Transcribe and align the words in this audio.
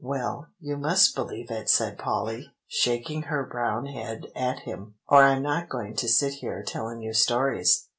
"Well, 0.03 0.47
you 0.59 0.77
must 0.77 1.13
believe 1.13 1.51
it," 1.51 1.69
said 1.69 1.99
Polly, 1.99 2.55
shaking 2.67 3.21
her 3.21 3.45
brown 3.45 3.85
head 3.85 4.23
at 4.35 4.61
him; 4.61 4.95
"or 5.07 5.21
I'm 5.21 5.43
not 5.43 5.69
going 5.69 5.95
to 5.97 6.07
sit 6.09 6.33
here 6.41 6.63
telling 6.63 7.03
you 7.03 7.13
stories. 7.13 7.87